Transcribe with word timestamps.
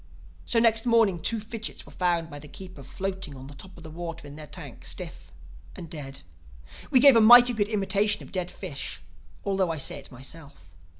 "So 0.45 0.57
next 0.57 0.87
morning 0.87 1.19
two 1.19 1.39
fidgits 1.39 1.85
were 1.85 1.91
found 1.91 2.31
by 2.31 2.39
the 2.39 2.47
keeper 2.47 2.81
floating 2.81 3.35
on 3.35 3.45
the 3.45 3.53
top 3.53 3.77
of 3.77 3.83
the 3.83 3.91
water 3.91 4.25
in 4.25 4.35
their 4.35 4.47
tank, 4.47 4.83
stiff 4.83 5.31
and 5.75 5.91
dead. 5.91 6.21
We 6.89 6.99
gave 6.99 7.15
a 7.15 7.21
mighty 7.21 7.53
good 7.53 7.69
imitation 7.69 8.23
of 8.23 8.31
dead 8.31 8.49
fish—although 8.49 9.69
I 9.69 9.77
say 9.77 9.99
it 9.99 10.11
myself. 10.11 10.71